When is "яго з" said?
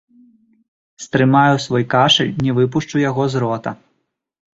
3.09-3.43